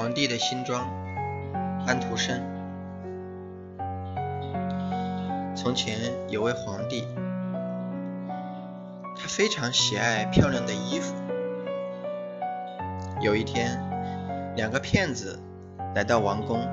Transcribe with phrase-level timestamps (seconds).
[0.00, 0.88] 皇帝的新装，
[1.86, 2.40] 安徒生。
[5.54, 5.94] 从前
[6.30, 7.06] 有位皇帝，
[9.14, 11.14] 他非常喜爱漂亮的衣服。
[13.20, 13.78] 有一天，
[14.56, 15.38] 两个骗子
[15.94, 16.66] 来到王宫，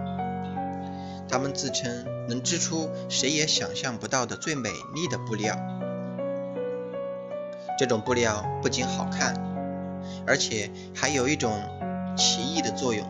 [1.27, 5.53] 他们自称能织出谁也想象不到的最美丽的布料。
[7.77, 9.33] 这种布料不仅好看，
[10.25, 11.51] 而且还有一种。
[12.19, 13.05] 奇异的作用，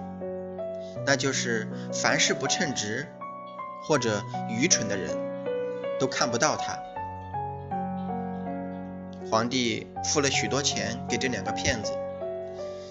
[1.06, 3.08] 那就是凡是不称职
[3.84, 5.16] 或者愚蠢的人
[6.00, 6.78] 都看不到他。
[9.30, 11.94] 皇帝付了许多钱给这两个骗子，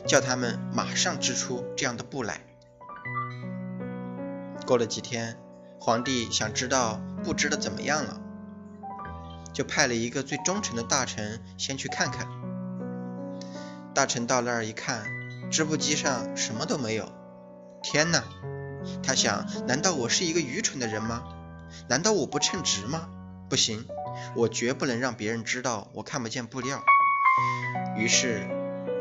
[0.06, 2.40] 叫他们马上织出这样的布来。
[4.66, 5.36] 过了几天，
[5.78, 8.20] 皇帝想知道布织的怎么样了，
[9.52, 12.26] 就派了一个最忠诚的大臣先去看看。
[13.94, 15.04] 大臣到那儿一看。
[15.48, 17.08] 织布机上什么都没有。
[17.88, 18.24] 天哪！
[19.00, 21.22] 他想，难道我是一个愚蠢的人吗？
[21.88, 23.08] 难道我不称职吗？
[23.48, 23.86] 不行，
[24.34, 26.82] 我绝不能让别人知道我看不见布料。
[27.96, 28.42] 于是，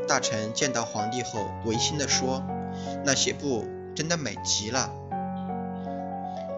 [0.07, 2.43] 大臣见到皇帝后，违心地说
[3.03, 4.91] ：“那些布真的美极了。”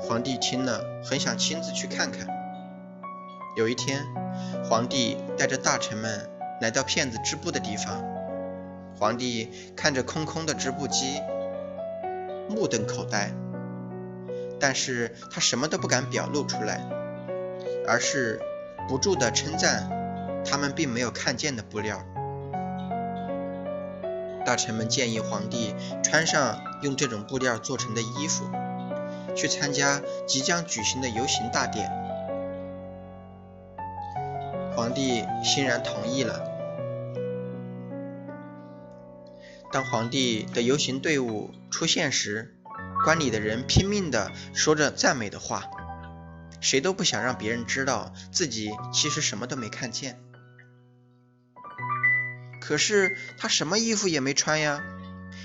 [0.04, 2.28] 皇帝听了，很想亲自去看看。
[3.56, 4.06] 有一天，
[4.70, 8.04] 皇帝带着大臣们来到骗子织布的地方。
[9.00, 11.22] 皇帝看着空空的织布机，
[12.50, 13.32] 目瞪口呆，
[14.60, 16.88] 但是他什么都不敢表露出来，
[17.88, 18.42] 而是
[18.88, 19.90] 不住地称赞
[20.46, 22.04] 他们并没有看见的布料。
[24.46, 28.46] 大臣们建议皇帝穿上用这种布料做成的衣服，
[29.36, 31.92] 去参加即将举行的游行大典。
[34.74, 36.47] 皇帝欣然同意了。
[39.72, 42.56] 当皇帝的游行队伍出现时，
[43.04, 45.66] 观礼的人拼命地说着赞美的话，
[46.62, 50.20] 谁都不想让别人知道自己其实什么都没看见。
[52.62, 54.84] 可是他什么衣服也没穿呀！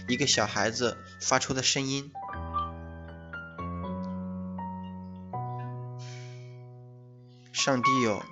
[0.09, 2.11] 一个小孩子发出的声音
[7.53, 8.25] ：“上帝哟，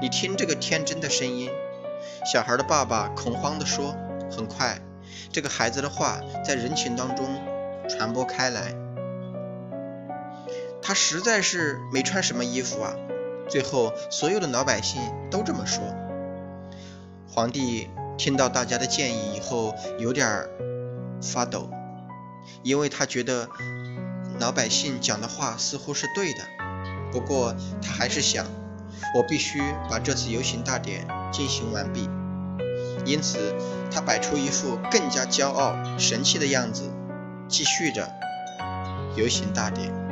[0.00, 1.50] 你听这个天真的声音！”
[2.30, 3.94] 小孩的爸爸恐慌地说
[4.30, 4.80] ：“很快。”
[5.32, 7.26] 这个孩子的话在人群当中
[7.88, 8.74] 传播开来，
[10.82, 12.94] 他实在是没穿什么衣服啊！
[13.48, 15.82] 最后所有的老百姓都这么说。
[17.30, 20.46] 皇帝听到大家的建议以后，有点
[21.22, 21.70] 发抖，
[22.62, 23.48] 因为他觉得
[24.38, 26.40] 老百姓讲的话似乎是对的。
[27.10, 28.44] 不过他还是想，
[29.14, 32.08] 我必须把这次游行大典进行完毕。
[33.04, 33.54] 因此，
[33.90, 36.90] 他摆出一副更加骄傲、神气的样子，
[37.48, 38.08] 继续着
[39.16, 40.07] 游行大典。